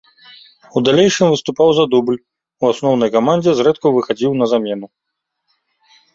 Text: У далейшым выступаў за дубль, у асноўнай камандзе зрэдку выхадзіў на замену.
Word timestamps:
У 0.77 0.81
далейшым 0.87 1.27
выступаў 1.33 1.69
за 1.79 1.85
дубль, 1.91 2.17
у 2.65 2.73
асноўнай 2.73 3.09
камандзе 3.17 3.51
зрэдку 3.61 3.87
выхадзіў 4.01 4.31
на 4.41 4.45
замену. 4.57 4.87